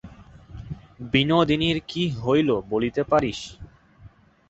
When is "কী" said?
1.87-2.03